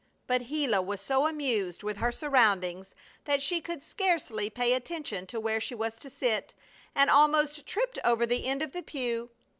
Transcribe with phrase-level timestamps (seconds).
[0.25, 5.39] But Gila was so amused with her surroundings that she could scarcely pay attention to
[5.39, 6.55] where she was to sit,
[6.95, 9.29] and almost tripped over the end of the pew.